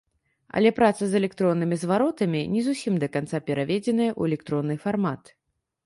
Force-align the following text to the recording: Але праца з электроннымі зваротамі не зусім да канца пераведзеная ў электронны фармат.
Але 0.59 0.69
праца 0.79 1.03
з 1.11 1.19
электроннымі 1.19 1.75
зваротамі 1.83 2.41
не 2.55 2.65
зусім 2.71 2.93
да 3.05 3.13
канца 3.19 3.45
пераведзеная 3.51 4.09
ў 4.19 4.33
электронны 4.33 4.75
фармат. 4.89 5.23